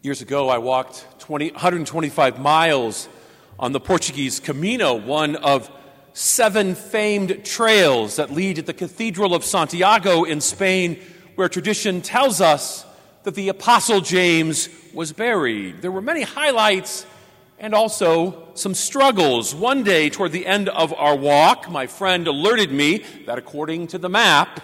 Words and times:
Years 0.00 0.22
ago, 0.22 0.48
I 0.48 0.58
walked 0.58 1.04
20, 1.18 1.50
125 1.50 2.38
miles 2.38 3.08
on 3.58 3.72
the 3.72 3.80
Portuguese 3.80 4.38
Camino, 4.38 4.94
one 4.94 5.34
of 5.34 5.68
seven 6.12 6.76
famed 6.76 7.44
trails 7.44 8.14
that 8.14 8.30
lead 8.30 8.56
to 8.56 8.62
the 8.62 8.72
Cathedral 8.72 9.34
of 9.34 9.44
Santiago 9.44 10.22
in 10.22 10.40
Spain, 10.40 11.00
where 11.34 11.48
tradition 11.48 12.00
tells 12.00 12.40
us 12.40 12.86
that 13.24 13.34
the 13.34 13.48
Apostle 13.48 14.00
James 14.00 14.68
was 14.94 15.12
buried. 15.12 15.82
There 15.82 15.90
were 15.90 16.00
many 16.00 16.22
highlights 16.22 17.04
and 17.58 17.74
also 17.74 18.50
some 18.54 18.74
struggles. 18.74 19.52
One 19.52 19.82
day, 19.82 20.10
toward 20.10 20.30
the 20.30 20.46
end 20.46 20.68
of 20.68 20.94
our 20.94 21.16
walk, 21.16 21.68
my 21.68 21.88
friend 21.88 22.28
alerted 22.28 22.70
me 22.70 23.04
that 23.26 23.36
according 23.36 23.88
to 23.88 23.98
the 23.98 24.08
map, 24.08 24.60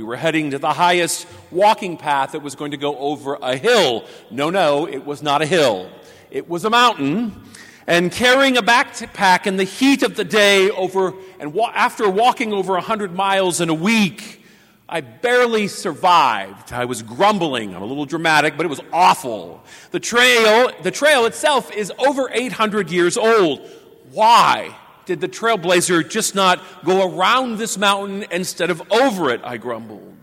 we 0.00 0.06
were 0.06 0.16
heading 0.16 0.52
to 0.52 0.58
the 0.58 0.72
highest 0.72 1.26
walking 1.50 1.98
path 1.98 2.32
that 2.32 2.40
was 2.40 2.54
going 2.54 2.70
to 2.70 2.78
go 2.78 2.96
over 2.96 3.34
a 3.34 3.54
hill. 3.54 4.06
No, 4.30 4.48
no, 4.48 4.88
it 4.88 5.04
was 5.04 5.22
not 5.22 5.42
a 5.42 5.46
hill. 5.46 5.90
It 6.30 6.48
was 6.48 6.64
a 6.64 6.70
mountain. 6.70 7.38
And 7.86 8.10
carrying 8.10 8.56
a 8.56 8.62
backpack 8.62 9.46
in 9.46 9.58
the 9.58 9.64
heat 9.64 10.02
of 10.02 10.16
the 10.16 10.24
day 10.24 10.70
over, 10.70 11.12
and 11.38 11.52
wa- 11.52 11.70
after 11.74 12.08
walking 12.08 12.54
over 12.54 12.76
a 12.76 12.80
hundred 12.80 13.14
miles 13.14 13.60
in 13.60 13.68
a 13.68 13.74
week, 13.74 14.42
I 14.88 15.02
barely 15.02 15.68
survived. 15.68 16.72
I 16.72 16.86
was 16.86 17.02
grumbling. 17.02 17.76
I'm 17.76 17.82
a 17.82 17.86
little 17.86 18.06
dramatic, 18.06 18.56
but 18.56 18.64
it 18.64 18.70
was 18.70 18.80
awful. 18.94 19.62
The 19.90 20.00
trail, 20.00 20.72
the 20.82 20.90
trail 20.90 21.26
itself 21.26 21.70
is 21.72 21.92
over 21.98 22.30
800 22.32 22.90
years 22.90 23.18
old. 23.18 23.68
Why? 24.12 24.74
Did 25.06 25.20
the 25.20 25.28
trailblazer 25.28 26.08
just 26.08 26.34
not 26.34 26.60
go 26.84 27.14
around 27.14 27.58
this 27.58 27.78
mountain 27.78 28.24
instead 28.30 28.70
of 28.70 28.82
over 28.92 29.30
it? 29.30 29.40
I 29.44 29.56
grumbled. 29.56 30.16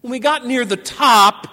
When 0.00 0.10
we 0.10 0.18
got 0.18 0.46
near 0.46 0.64
the 0.64 0.76
top, 0.76 1.48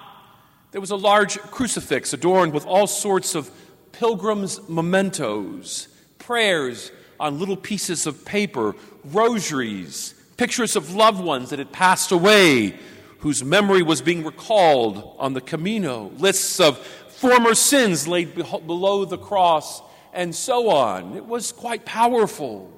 there 0.72 0.82
was 0.82 0.92
a 0.92 0.96
large 0.96 1.38
crucifix 1.38 2.14
adorned 2.14 2.54
with 2.54 2.66
all 2.66 2.88
sorts 2.88 3.36
of 3.36 3.50
pilgrims' 3.92 4.60
mementos, 4.68 5.88
prayers 6.20 6.92
on 7.20 7.40
little 7.40 7.58
pieces 7.58 8.06
of 8.06 8.26
paper, 8.26 8.76
rosaries, 9.06 10.14
pictures 10.38 10.76
of 10.76 10.94
loved 10.94 11.24
ones 11.24 11.50
that 11.50 11.60
had 11.60 11.72
passed 11.72 12.12
away, 12.12 12.78
whose 13.20 13.44
memory 13.44 13.82
was 13.82 14.02
being 14.02 14.24
recalled 14.24 15.16
on 15.18 15.34
the 15.34 15.42
Camino, 15.42 16.12
lists 16.18 16.60
of 16.60 16.78
former 16.78 17.56
sins 17.56 18.08
laid 18.08 18.36
below 18.36 19.06
the 19.06 19.18
cross 19.18 19.82
and 20.16 20.34
so 20.34 20.70
on. 20.70 21.16
It 21.16 21.26
was 21.26 21.52
quite 21.52 21.86
powerful. 21.86 22.72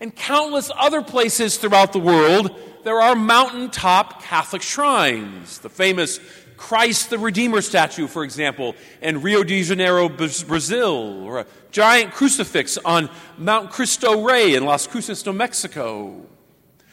In 0.00 0.10
countless 0.10 0.70
other 0.76 1.02
places 1.02 1.56
throughout 1.56 1.92
the 1.92 2.00
world, 2.00 2.56
there 2.84 3.00
are 3.00 3.14
mountaintop 3.14 4.22
Catholic 4.22 4.62
shrines. 4.62 5.58
The 5.58 5.68
famous 5.68 6.18
Christ 6.56 7.10
the 7.10 7.18
Redeemer 7.18 7.60
statue, 7.60 8.08
for 8.08 8.24
example, 8.24 8.74
in 9.00 9.22
Rio 9.22 9.44
de 9.44 9.62
Janeiro, 9.62 10.08
Brazil, 10.08 11.22
or 11.24 11.40
a 11.40 11.46
giant 11.70 12.12
crucifix 12.12 12.78
on 12.78 13.08
Mount 13.36 13.70
Cristo 13.70 14.24
Rey 14.24 14.54
in 14.54 14.64
Las 14.64 14.86
Cruces, 14.86 15.24
New 15.24 15.32
Mexico. 15.32 16.26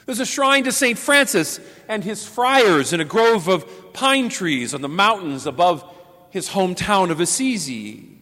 There's 0.05 0.19
a 0.19 0.25
shrine 0.25 0.65
to 0.65 0.71
St. 0.71 0.99
Francis 0.99 1.59
and 1.87 2.03
his 2.03 2.27
friars 2.27 2.93
in 2.93 3.01
a 3.01 3.05
grove 3.05 3.47
of 3.47 3.93
pine 3.93 4.29
trees 4.29 4.73
on 4.75 4.81
the 4.81 4.89
mountains 4.89 5.47
above 5.47 5.83
his 6.29 6.49
hometown 6.49 7.09
of 7.09 7.19
Assisi. 7.19 8.14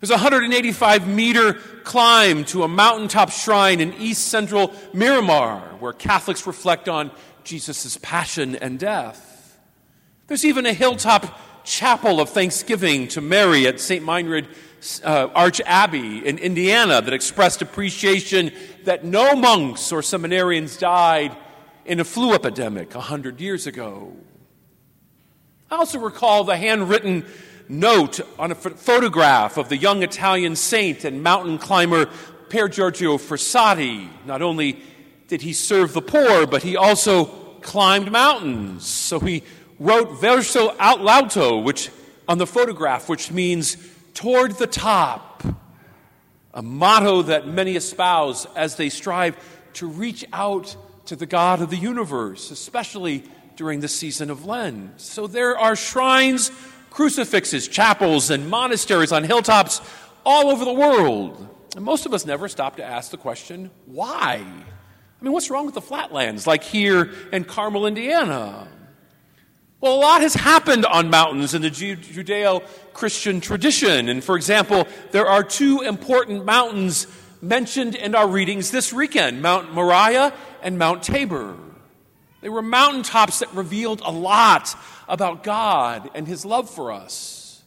There's 0.00 0.10
a 0.10 0.14
185 0.14 1.08
meter 1.08 1.54
climb 1.82 2.44
to 2.46 2.62
a 2.62 2.68
mountaintop 2.68 3.30
shrine 3.30 3.80
in 3.80 3.94
east 3.94 4.28
central 4.28 4.68
Myanmar 4.92 5.80
where 5.80 5.92
Catholics 5.92 6.46
reflect 6.46 6.88
on 6.88 7.10
Jesus' 7.42 7.98
passion 8.00 8.54
and 8.54 8.78
death. 8.78 9.58
There's 10.28 10.44
even 10.44 10.66
a 10.66 10.72
hilltop 10.72 11.64
chapel 11.64 12.20
of 12.20 12.28
thanksgiving 12.28 13.08
to 13.08 13.20
Mary 13.20 13.66
at 13.66 13.80
St. 13.80 14.04
Meinrad 14.04 14.46
uh, 15.02 15.28
Arch 15.34 15.60
Abbey 15.66 16.24
in 16.24 16.38
Indiana 16.38 17.02
that 17.02 17.12
expressed 17.12 17.60
appreciation 17.60 18.52
that 18.84 19.04
no 19.04 19.34
monks 19.34 19.90
or 19.90 20.02
seminarians 20.02 20.78
died 20.78 21.36
in 21.84 21.98
a 21.98 22.04
flu 22.04 22.34
epidemic 22.34 22.94
a 22.94 23.00
hundred 23.00 23.40
years 23.40 23.66
ago. 23.66 24.14
I 25.70 25.76
also 25.76 25.98
recall 25.98 26.44
the 26.44 26.56
handwritten 26.56 27.26
note 27.68 28.20
on 28.38 28.50
a 28.50 28.54
photograph 28.54 29.56
of 29.56 29.68
the 29.68 29.76
young 29.76 30.02
Italian 30.02 30.56
saint 30.56 31.04
and 31.04 31.22
mountain 31.22 31.58
climber 31.58 32.06
Pier 32.48 32.68
Giorgio 32.68 33.18
Frassati. 33.18 34.08
Not 34.24 34.42
only 34.42 34.80
did 35.28 35.42
he 35.42 35.52
serve 35.52 35.92
the 35.92 36.02
poor, 36.02 36.46
but 36.46 36.62
he 36.62 36.76
also 36.76 37.26
climbed 37.60 38.10
mountains. 38.10 38.86
So 38.86 39.20
he 39.20 39.42
wrote 39.78 40.20
verso 40.20 40.74
l'alto, 40.78 41.58
which 41.58 41.90
on 42.26 42.38
the 42.38 42.46
photograph, 42.46 43.08
which 43.08 43.30
means 43.30 43.76
toward 44.14 44.52
the 44.52 44.66
top. 44.66 45.42
A 46.54 46.62
motto 46.62 47.22
that 47.22 47.46
many 47.46 47.76
espouse 47.76 48.46
as 48.56 48.76
they 48.76 48.88
strive 48.88 49.36
to 49.74 49.86
reach 49.86 50.24
out 50.32 50.76
to 51.04 51.14
the 51.14 51.26
God 51.26 51.60
of 51.60 51.70
the 51.70 51.76
universe, 51.76 52.50
especially 52.50 53.22
during 53.54 53.80
the 53.80 53.88
season 53.88 54.30
of 54.30 54.44
Lent. 54.44 55.00
So 55.00 55.26
there 55.26 55.56
are 55.56 55.76
shrines 55.76 56.50
crucifixes, 56.90 57.68
chapels, 57.68 58.30
and 58.30 58.48
monasteries 58.48 59.12
on 59.12 59.24
hilltops 59.24 59.80
all 60.24 60.50
over 60.50 60.64
the 60.64 60.72
world. 60.72 61.48
And 61.76 61.84
most 61.84 62.06
of 62.06 62.14
us 62.14 62.26
never 62.26 62.48
stop 62.48 62.76
to 62.76 62.84
ask 62.84 63.10
the 63.10 63.16
question, 63.16 63.70
why? 63.86 64.44
I 64.44 65.24
mean, 65.24 65.32
what's 65.32 65.50
wrong 65.50 65.66
with 65.66 65.74
the 65.74 65.80
flatlands, 65.80 66.46
like 66.46 66.62
here 66.62 67.10
in 67.32 67.44
Carmel, 67.44 67.86
Indiana? 67.86 68.68
Well, 69.80 69.94
a 69.94 70.00
lot 70.00 70.22
has 70.22 70.34
happened 70.34 70.86
on 70.86 71.08
mountains 71.08 71.54
in 71.54 71.62
the 71.62 71.70
Judeo 71.70 72.64
Christian 72.92 73.40
tradition. 73.40 74.08
And 74.08 74.24
for 74.24 74.36
example, 74.36 74.88
there 75.12 75.26
are 75.26 75.44
two 75.44 75.82
important 75.82 76.44
mountains 76.44 77.06
mentioned 77.40 77.94
in 77.94 78.16
our 78.16 78.26
readings 78.26 78.72
this 78.72 78.92
weekend 78.92 79.40
Mount 79.40 79.72
Moriah 79.72 80.32
and 80.62 80.78
Mount 80.78 81.04
Tabor. 81.04 81.56
They 82.40 82.48
were 82.48 82.62
mountaintops 82.62 83.40
that 83.40 83.52
revealed 83.54 84.00
a 84.04 84.12
lot 84.12 84.74
about 85.08 85.42
God 85.42 86.10
and 86.14 86.26
his 86.26 86.44
love 86.44 86.70
for 86.70 86.92
us. 86.92 87.62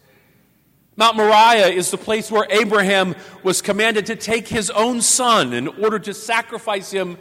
Mount 0.95 1.17
Moriah 1.17 1.67
is 1.67 1.89
the 1.89 1.97
place 1.97 2.29
where 2.29 2.47
Abraham 2.49 3.15
was 3.43 3.61
commanded 3.61 4.05
to 4.07 4.15
take 4.15 4.47
his 4.47 4.69
own 4.69 5.01
son 5.01 5.53
in 5.53 5.67
order 5.67 5.99
to 5.99 6.13
sacrifice 6.13 6.91
him 6.91 7.17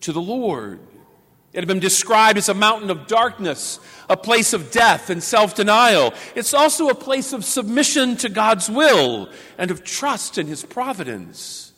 to 0.00 0.12
the 0.12 0.20
Lord. 0.20 0.80
It 1.52 1.58
had 1.58 1.68
been 1.68 1.80
described 1.80 2.38
as 2.38 2.48
a 2.48 2.54
mountain 2.54 2.90
of 2.90 3.06
darkness, 3.06 3.78
a 4.08 4.16
place 4.16 4.54
of 4.54 4.70
death 4.70 5.10
and 5.10 5.22
self 5.22 5.54
denial. 5.54 6.14
It's 6.34 6.54
also 6.54 6.88
a 6.88 6.94
place 6.94 7.32
of 7.32 7.44
submission 7.44 8.16
to 8.18 8.28
God's 8.28 8.70
will 8.70 9.28
and 9.58 9.70
of 9.70 9.84
trust 9.84 10.38
in 10.38 10.46
His 10.46 10.64
providence. 10.64 11.71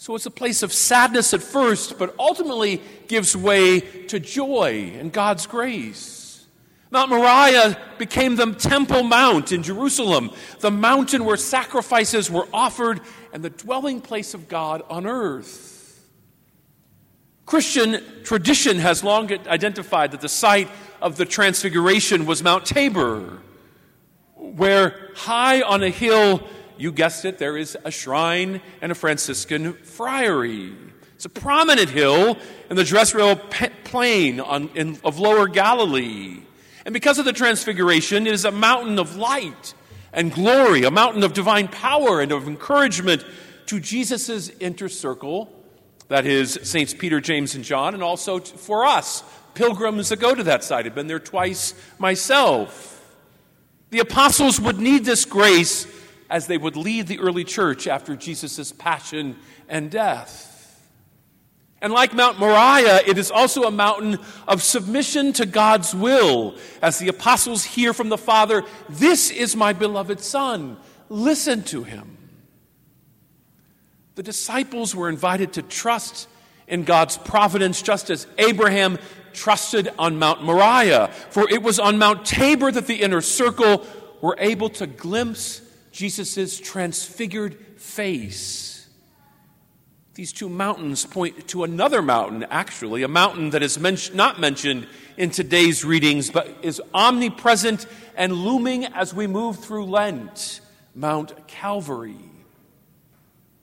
So 0.00 0.14
it's 0.14 0.26
a 0.26 0.30
place 0.30 0.62
of 0.62 0.72
sadness 0.72 1.34
at 1.34 1.42
first, 1.42 1.98
but 1.98 2.14
ultimately 2.20 2.80
gives 3.08 3.36
way 3.36 3.80
to 3.80 4.20
joy 4.20 4.92
and 4.96 5.12
God's 5.12 5.46
grace. 5.46 6.46
Mount 6.92 7.10
Moriah 7.10 7.76
became 7.98 8.36
the 8.36 8.54
Temple 8.54 9.02
Mount 9.02 9.50
in 9.50 9.64
Jerusalem, 9.64 10.30
the 10.60 10.70
mountain 10.70 11.24
where 11.24 11.36
sacrifices 11.36 12.30
were 12.30 12.46
offered 12.54 13.00
and 13.32 13.42
the 13.42 13.50
dwelling 13.50 14.00
place 14.00 14.34
of 14.34 14.48
God 14.48 14.82
on 14.88 15.04
earth. 15.04 16.08
Christian 17.44 18.22
tradition 18.22 18.78
has 18.78 19.02
long 19.02 19.32
identified 19.48 20.12
that 20.12 20.20
the 20.20 20.28
site 20.28 20.68
of 21.02 21.16
the 21.16 21.24
Transfiguration 21.24 22.24
was 22.24 22.42
Mount 22.42 22.64
Tabor, 22.64 23.38
where 24.36 25.10
high 25.16 25.60
on 25.60 25.82
a 25.82 25.90
hill, 25.90 26.46
you 26.78 26.92
guessed 26.92 27.24
it, 27.24 27.38
there 27.38 27.56
is 27.56 27.76
a 27.84 27.90
shrine 27.90 28.60
and 28.80 28.92
a 28.92 28.94
Franciscan 28.94 29.74
friary. 29.74 30.72
It's 31.14 31.24
a 31.24 31.28
prominent 31.28 31.90
hill 31.90 32.38
in 32.70 32.76
the 32.76 32.84
Jezreel 32.84 33.36
plain 33.84 34.38
on, 34.38 34.70
in, 34.74 34.98
of 35.04 35.18
Lower 35.18 35.48
Galilee. 35.48 36.42
And 36.84 36.92
because 36.92 37.18
of 37.18 37.24
the 37.24 37.32
transfiguration, 37.32 38.26
it 38.26 38.32
is 38.32 38.44
a 38.44 38.52
mountain 38.52 38.98
of 38.98 39.16
light 39.16 39.74
and 40.12 40.32
glory, 40.32 40.84
a 40.84 40.90
mountain 40.90 41.24
of 41.24 41.32
divine 41.32 41.68
power 41.68 42.20
and 42.20 42.30
of 42.30 42.46
encouragement 42.46 43.24
to 43.66 43.80
Jesus' 43.80 44.48
inner 44.60 44.88
circle, 44.88 45.52
that 46.06 46.24
is, 46.24 46.58
Saints 46.62 46.94
Peter, 46.94 47.20
James, 47.20 47.54
and 47.54 47.64
John, 47.64 47.94
and 47.94 48.02
also 48.02 48.38
for 48.38 48.84
us, 48.84 49.22
pilgrims 49.54 50.08
that 50.10 50.20
go 50.20 50.34
to 50.34 50.44
that 50.44 50.62
site. 50.64 50.86
I've 50.86 50.94
been 50.94 51.08
there 51.08 51.18
twice 51.18 51.74
myself. 51.98 52.94
The 53.90 53.98
apostles 53.98 54.60
would 54.60 54.78
need 54.78 55.04
this 55.04 55.24
grace 55.24 55.86
as 56.30 56.46
they 56.46 56.58
would 56.58 56.76
lead 56.76 57.06
the 57.06 57.18
early 57.20 57.44
church 57.44 57.86
after 57.86 58.16
Jesus' 58.16 58.72
passion 58.72 59.36
and 59.68 59.90
death. 59.90 60.54
And 61.80 61.92
like 61.92 62.12
Mount 62.12 62.40
Moriah, 62.40 63.02
it 63.06 63.18
is 63.18 63.30
also 63.30 63.62
a 63.62 63.70
mountain 63.70 64.18
of 64.48 64.62
submission 64.62 65.32
to 65.34 65.46
God's 65.46 65.94
will. 65.94 66.56
As 66.82 66.98
the 66.98 67.08
apostles 67.08 67.64
hear 67.64 67.92
from 67.92 68.08
the 68.08 68.18
Father, 68.18 68.64
This 68.88 69.30
is 69.30 69.54
my 69.54 69.72
beloved 69.72 70.20
Son, 70.20 70.76
listen 71.08 71.62
to 71.64 71.84
him. 71.84 72.16
The 74.16 74.24
disciples 74.24 74.96
were 74.96 75.08
invited 75.08 75.52
to 75.52 75.62
trust 75.62 76.28
in 76.66 76.82
God's 76.82 77.16
providence, 77.16 77.80
just 77.80 78.10
as 78.10 78.26
Abraham 78.36 78.98
trusted 79.32 79.88
on 79.98 80.18
Mount 80.18 80.42
Moriah. 80.42 81.08
For 81.30 81.48
it 81.48 81.62
was 81.62 81.78
on 81.78 81.98
Mount 81.98 82.26
Tabor 82.26 82.72
that 82.72 82.88
the 82.88 83.02
inner 83.02 83.20
circle 83.20 83.86
were 84.20 84.36
able 84.40 84.68
to 84.70 84.88
glimpse 84.88 85.62
Jesus' 85.98 86.60
transfigured 86.60 87.58
face. 87.76 88.88
These 90.14 90.32
two 90.32 90.48
mountains 90.48 91.04
point 91.04 91.48
to 91.48 91.64
another 91.64 92.02
mountain, 92.02 92.46
actually, 92.50 93.02
a 93.02 93.08
mountain 93.08 93.50
that 93.50 93.64
is 93.64 93.80
men- 93.80 93.98
not 94.14 94.38
mentioned 94.38 94.86
in 95.16 95.30
today's 95.30 95.84
readings, 95.84 96.30
but 96.30 96.56
is 96.62 96.80
omnipresent 96.94 97.84
and 98.16 98.32
looming 98.32 98.84
as 98.84 99.12
we 99.12 99.26
move 99.26 99.58
through 99.58 99.86
Lent 99.86 100.60
Mount 100.94 101.48
Calvary. 101.48 102.14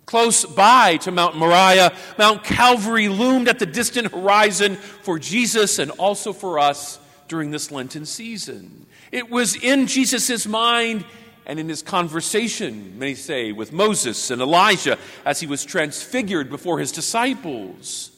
Close 0.06 0.44
by 0.44 0.98
to 0.98 1.12
Mount 1.12 1.38
Moriah, 1.38 1.94
Mount 2.18 2.44
Calvary 2.44 3.08
loomed 3.08 3.48
at 3.48 3.60
the 3.60 3.66
distant 3.66 4.12
horizon 4.12 4.76
for 4.76 5.20
Jesus 5.20 5.80
and 5.80 5.90
also 5.92 6.34
for 6.34 6.60
us 6.60 7.00
during 7.30 7.52
this 7.52 7.72
Lenten 7.72 8.06
season. 8.06 8.88
It 9.14 9.30
was 9.30 9.56
in 9.56 9.88
Jesus' 9.88 10.46
mind 10.46 11.06
and 11.46 11.60
in 11.60 11.70
his 11.70 11.82
conversation, 11.82 12.98
many 12.98 13.16
say, 13.16 13.52
with 13.52 13.72
Moses 13.72 14.32
and 14.32 14.42
Elijah 14.42 14.98
as 15.26 15.40
he 15.40 15.48
was 15.48 15.64
transfigured 15.64 16.50
before 16.50 16.80
his 16.80 16.92
disciples. 16.92 18.12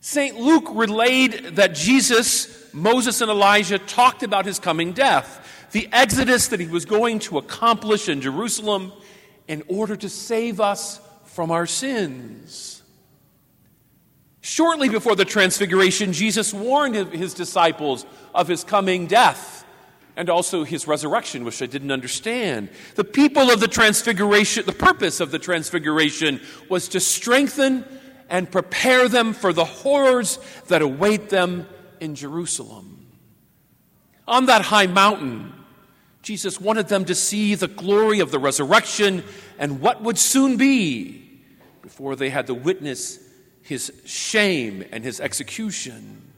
St. 0.00 0.36
Luke 0.36 0.68
relayed 0.72 1.56
that 1.56 1.74
Jesus, 1.74 2.72
Moses, 2.72 3.20
and 3.20 3.30
Elijah 3.30 3.78
talked 3.78 4.22
about 4.22 4.46
his 4.46 4.58
coming 4.58 4.92
death, 4.92 5.68
the 5.72 5.88
exodus 5.92 6.48
that 6.48 6.60
he 6.60 6.66
was 6.66 6.84
going 6.84 7.18
to 7.20 7.38
accomplish 7.38 8.08
in 8.08 8.20
Jerusalem 8.20 8.92
in 9.48 9.62
order 9.68 9.96
to 9.96 10.08
save 10.08 10.60
us 10.60 11.00
from 11.24 11.50
our 11.50 11.66
sins. 11.66 12.82
Shortly 14.40 14.88
before 14.88 15.14
the 15.14 15.24
transfiguration, 15.24 16.12
Jesus 16.12 16.52
warned 16.52 16.96
his 17.12 17.32
disciples 17.32 18.04
of 18.34 18.48
his 18.48 18.64
coming 18.64 19.06
death 19.06 19.61
and 20.16 20.28
also 20.28 20.64
his 20.64 20.86
resurrection, 20.86 21.44
which 21.44 21.62
I 21.62 21.66
didn't 21.66 21.90
understand. 21.90 22.68
The 22.96 23.04
people 23.04 23.50
of 23.50 23.60
the 23.60 23.68
transfiguration, 23.68 24.66
the 24.66 24.72
purpose 24.72 25.20
of 25.20 25.30
the 25.30 25.38
transfiguration 25.38 26.40
was 26.68 26.88
to 26.88 27.00
strengthen 27.00 27.84
and 28.28 28.50
prepare 28.50 29.08
them 29.08 29.32
for 29.32 29.52
the 29.52 29.64
horrors 29.64 30.38
that 30.68 30.82
await 30.82 31.28
them 31.28 31.66
in 32.00 32.14
Jerusalem. 32.14 33.06
On 34.28 34.46
that 34.46 34.62
high 34.62 34.86
mountain, 34.86 35.52
Jesus 36.22 36.60
wanted 36.60 36.88
them 36.88 37.04
to 37.06 37.14
see 37.14 37.54
the 37.54 37.68
glory 37.68 38.20
of 38.20 38.30
the 38.30 38.38
resurrection 38.38 39.24
and 39.58 39.80
what 39.80 40.02
would 40.02 40.18
soon 40.18 40.56
be 40.56 41.40
before 41.82 42.16
they 42.16 42.30
had 42.30 42.46
to 42.46 42.54
witness 42.54 43.18
his 43.62 43.92
shame 44.04 44.84
and 44.92 45.04
his 45.04 45.20
execution. 45.20 46.31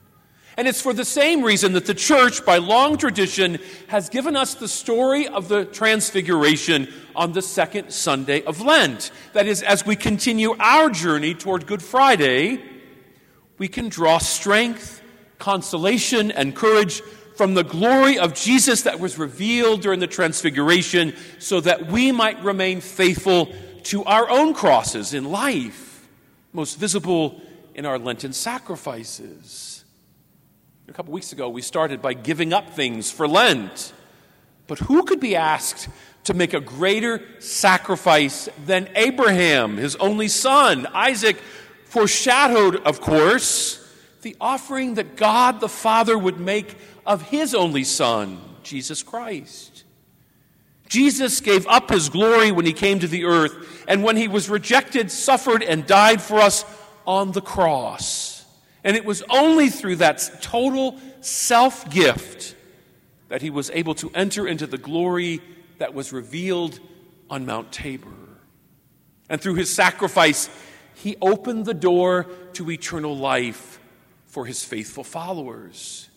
And 0.57 0.69
it's 0.69 0.81
for 0.81 0.93
the 0.93 1.05
same 1.05 1.43
reason 1.43 1.73
that 1.73 1.87
the 1.87 1.95
church, 1.95 2.45
by 2.45 2.59
long 2.59 2.97
tradition, 2.97 3.59
has 3.89 4.09
given 4.09 4.37
us 4.37 4.55
the 4.55 4.69
story 4.69 5.27
of 5.27 5.49
the 5.49 5.65
Transfiguration 5.65 6.89
on 7.17 7.33
the 7.33 7.43
second 7.43 7.91
Sunday 7.93 8.43
of 8.45 8.61
Lent. 8.61 9.11
That 9.33 9.47
is, 9.47 9.63
as 9.63 9.85
we 9.85 9.97
continue 9.97 10.55
our 10.61 10.91
journey 10.91 11.35
toward 11.35 11.67
Good 11.67 11.83
Friday, 11.83 12.63
we 13.59 13.67
can 13.67 13.89
draw 13.89 14.19
strength, 14.19 15.03
consolation, 15.39 16.31
and 16.31 16.55
courage 16.55 17.01
from 17.37 17.55
the 17.55 17.65
glory 17.65 18.19
of 18.19 18.35
Jesus 18.35 18.83
that 18.83 19.01
was 19.01 19.19
revealed 19.19 19.83
during 19.83 19.99
the 19.99 20.07
Transfiguration 20.07 21.15
so 21.41 21.61
that 21.61 21.87
we 21.87 22.13
might 22.13 22.43
remain 22.45 22.81
faithful 22.81 23.53
to 23.85 24.05
our 24.05 24.31
own 24.31 24.55
crosses 24.55 25.15
in 25.15 25.25
life, 25.25 26.09
most 26.53 26.79
visible 26.79 27.41
in 27.75 27.87
our 27.87 27.99
Lenten 27.99 28.33
sacrifices. 28.33 29.84
A 30.87 30.93
couple 30.93 31.15
weeks 31.15 31.33
ago, 31.33 31.49
we 31.49 31.63
started 31.63 32.03
by 32.03 32.13
giving 32.13 32.53
up 32.53 32.71
things 32.71 33.11
for 33.11 33.27
Lent. 33.27 33.95
But 34.67 34.81
who 34.81 35.05
could 35.05 35.19
be 35.19 35.35
asked 35.35 35.89
to 36.25 36.35
make 36.35 36.53
a 36.53 36.61
greater 36.61 37.23
sacrifice 37.41 38.51
than 38.67 38.91
Abraham, 38.95 39.79
his 39.79 39.97
only 39.97 40.29
son? 40.29 40.87
Isaac 40.93 41.39
foreshadowed, 41.87 42.77
of 42.77 43.01
course, 43.01 43.81
the 44.23 44.37
offering 44.41 44.95
that 44.95 45.17
God 45.17 45.61
the 45.61 45.69
Father 45.69 46.19
would 46.19 46.39
make 46.39 46.77
of 47.07 47.23
his 47.23 47.55
only 47.55 47.85
Son, 47.85 48.41
Jesus 48.63 49.03
Christ. 49.03 49.85
Jesus 50.89 51.41
gave 51.41 51.67
up 51.67 51.91
his 51.91 52.09
glory 52.09 52.53
when 52.53 52.67
he 52.67 52.73
came 52.73 52.99
to 52.99 53.09
the 53.09 53.25
earth, 53.25 53.85
and 53.89 54.03
when 54.03 54.17
he 54.17 54.29
was 54.29 54.51
rejected, 54.51 55.11
suffered, 55.11 55.63
and 55.63 55.87
died 55.87 56.21
for 56.21 56.41
us 56.41 56.65
on 57.07 57.33
the 57.33 57.41
cross. 57.41 58.24
And 58.85 58.97
it 58.97 59.05
was 59.05 59.23
only 59.31 59.71
through 59.71 59.97
that 59.97 60.31
total 60.43 61.01
self 61.21 61.91
gift 61.91 62.55
that 63.29 63.43
he 63.43 63.51
was 63.51 63.71
able 63.71 63.95
to 63.97 64.11
enter 64.15 64.47
into 64.47 64.67
the 64.67 64.79
glory 64.79 65.41
that 65.79 65.95
was 65.95 66.13
revealed 66.13 66.79
on 67.31 67.47
Mount 67.47 67.73
Tabor. 67.73 68.11
And 69.29 69.41
through 69.41 69.55
his 69.55 69.75
sacrifice, 69.75 70.51
he 70.95 71.17
opened 71.21 71.65
the 71.65 71.75
door 71.75 72.27
to 72.53 72.71
eternal 72.71 73.17
life 73.17 73.81
for 74.27 74.47
his 74.47 74.65
faithful 74.65 75.03
followers. 75.03 76.09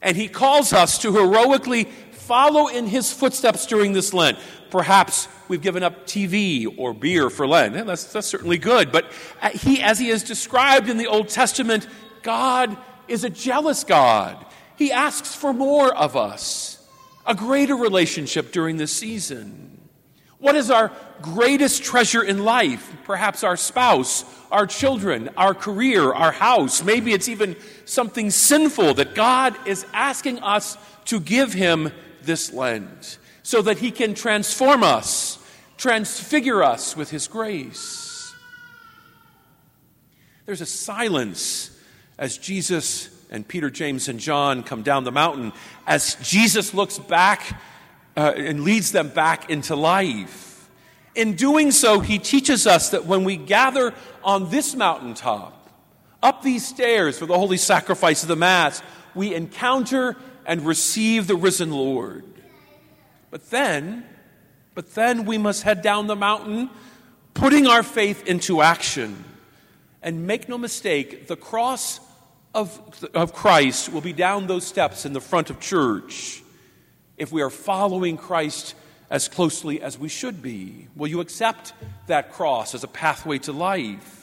And 0.00 0.16
he 0.16 0.28
calls 0.28 0.72
us 0.72 0.98
to 0.98 1.12
heroically 1.12 1.88
follow 2.28 2.68
in 2.68 2.86
his 2.86 3.10
footsteps 3.10 3.64
during 3.64 3.94
this 3.94 4.12
Lent. 4.12 4.38
Perhaps 4.68 5.28
we've 5.48 5.62
given 5.62 5.82
up 5.82 6.06
TV 6.06 6.66
or 6.76 6.92
beer 6.92 7.30
for 7.30 7.46
Lent. 7.48 7.74
Yeah, 7.74 7.84
that's, 7.84 8.04
that's 8.12 8.26
certainly 8.26 8.58
good. 8.58 8.92
But 8.92 9.10
uh, 9.40 9.48
he, 9.48 9.80
as 9.80 9.98
he 9.98 10.10
is 10.10 10.22
described 10.22 10.90
in 10.90 10.98
the 10.98 11.06
Old 11.06 11.30
Testament, 11.30 11.88
God 12.22 12.76
is 13.08 13.24
a 13.24 13.30
jealous 13.30 13.82
God. 13.82 14.44
He 14.76 14.92
asks 14.92 15.34
for 15.34 15.54
more 15.54 15.92
of 15.94 16.16
us, 16.16 16.86
a 17.24 17.34
greater 17.34 17.74
relationship 17.74 18.52
during 18.52 18.76
this 18.76 18.92
season. 18.92 19.80
What 20.38 20.54
is 20.54 20.70
our 20.70 20.92
greatest 21.22 21.82
treasure 21.82 22.22
in 22.22 22.44
life? 22.44 22.94
Perhaps 23.04 23.42
our 23.42 23.56
spouse, 23.56 24.26
our 24.52 24.66
children, 24.66 25.30
our 25.38 25.54
career, 25.54 26.12
our 26.12 26.32
house. 26.32 26.84
Maybe 26.84 27.14
it's 27.14 27.28
even 27.30 27.56
something 27.86 28.30
sinful 28.30 28.94
that 28.94 29.14
God 29.14 29.56
is 29.66 29.86
asking 29.94 30.40
us 30.40 30.76
to 31.06 31.20
give 31.20 31.54
Him 31.54 31.90
this 32.28 32.52
Lent 32.52 33.18
so 33.42 33.62
that 33.62 33.78
He 33.78 33.90
can 33.90 34.14
transform 34.14 34.84
us, 34.84 35.38
transfigure 35.76 36.62
us 36.62 36.96
with 36.96 37.10
His 37.10 37.26
grace. 37.26 38.32
There's 40.46 40.60
a 40.60 40.66
silence 40.66 41.76
as 42.18 42.38
Jesus 42.38 43.08
and 43.30 43.46
Peter, 43.46 43.70
James, 43.70 44.08
and 44.08 44.20
John 44.20 44.62
come 44.62 44.82
down 44.82 45.04
the 45.04 45.12
mountain, 45.12 45.52
as 45.86 46.16
Jesus 46.22 46.72
looks 46.72 46.98
back 46.98 47.60
uh, 48.16 48.32
and 48.36 48.64
leads 48.64 48.92
them 48.92 49.08
back 49.08 49.50
into 49.50 49.76
life. 49.76 50.68
In 51.14 51.34
doing 51.34 51.70
so, 51.70 52.00
he 52.00 52.18
teaches 52.18 52.66
us 52.66 52.90
that 52.90 53.06
when 53.06 53.24
we 53.24 53.36
gather 53.36 53.92
on 54.22 54.50
this 54.50 54.74
mountaintop, 54.74 55.54
up 56.22 56.42
these 56.42 56.66
stairs 56.66 57.18
for 57.18 57.26
the 57.26 57.36
holy 57.36 57.56
sacrifice 57.56 58.22
of 58.22 58.28
the 58.28 58.36
Mass, 58.36 58.82
we 59.14 59.34
encounter 59.34 60.16
and 60.48 60.66
receive 60.66 61.26
the 61.26 61.36
risen 61.36 61.70
Lord. 61.70 62.24
But 63.30 63.50
then, 63.50 64.04
but 64.74 64.94
then 64.94 65.26
we 65.26 65.36
must 65.36 65.62
head 65.62 65.82
down 65.82 66.06
the 66.06 66.16
mountain, 66.16 66.70
putting 67.34 67.66
our 67.66 67.82
faith 67.84 68.26
into 68.26 68.62
action. 68.62 69.24
And 70.02 70.26
make 70.26 70.48
no 70.48 70.56
mistake, 70.56 71.26
the 71.26 71.36
cross 71.36 72.00
of, 72.54 72.80
of 73.14 73.34
Christ 73.34 73.92
will 73.92 74.00
be 74.00 74.14
down 74.14 74.46
those 74.46 74.66
steps 74.66 75.04
in 75.04 75.12
the 75.12 75.20
front 75.20 75.50
of 75.50 75.60
church 75.60 76.42
if 77.18 77.30
we 77.30 77.42
are 77.42 77.50
following 77.50 78.16
Christ 78.16 78.74
as 79.10 79.28
closely 79.28 79.82
as 79.82 79.98
we 79.98 80.08
should 80.08 80.42
be? 80.42 80.88
Will 80.96 81.08
you 81.08 81.20
accept 81.20 81.74
that 82.06 82.32
cross 82.32 82.74
as 82.74 82.84
a 82.84 82.88
pathway 82.88 83.38
to 83.40 83.52
life? 83.52 84.17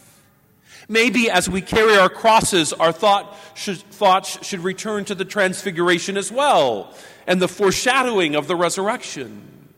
Maybe 0.88 1.30
as 1.30 1.50
we 1.50 1.62
carry 1.62 1.98
our 1.98 2.10
crosses, 2.10 2.74
our 2.74 2.92
thought 2.92 3.36
should, 3.56 3.78
thoughts 3.78 4.46
should 4.46 4.60
return 4.60 5.06
to 5.06 5.16
the 5.16 5.26
transfiguration 5.26 6.18
as 6.18 6.32
well 6.32 6.94
and 7.28 7.42
the 7.42 7.48
foreshadowing 7.48 8.36
of 8.36 8.48
the 8.48 8.56
resurrection. 8.56 9.74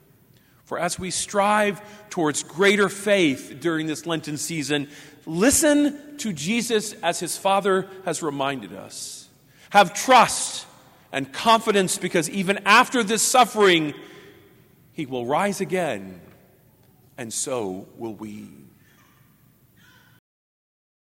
For 0.66 0.78
as 0.78 1.00
we 1.00 1.12
strive 1.12 1.82
towards 2.10 2.44
greater 2.44 2.90
faith 2.90 3.58
during 3.62 3.88
this 3.88 4.06
Lenten 4.06 4.38
season, 4.38 4.90
listen 5.26 6.18
to 6.18 6.34
Jesus 6.34 6.94
as 7.02 7.20
his 7.20 7.38
Father 7.38 7.88
has 8.04 8.22
reminded 8.22 8.74
us. 8.74 9.30
Have 9.70 9.94
trust 9.94 10.66
and 11.12 11.32
confidence 11.32 11.98
because 11.98 12.30
even 12.30 12.60
after 12.66 13.02
this 13.02 13.22
suffering, 13.22 13.94
he 14.92 15.06
will 15.06 15.26
rise 15.26 15.62
again, 15.62 16.20
and 17.18 17.32
so 17.32 17.88
will 17.98 18.16
we. 18.16 18.50